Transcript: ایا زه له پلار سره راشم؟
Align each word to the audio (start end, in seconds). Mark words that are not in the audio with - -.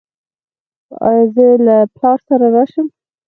ایا 1.07 1.23
زه 1.35 1.47
له 1.65 1.75
پلار 1.95 2.19
سره 2.27 2.45
راشم؟ 2.55 2.87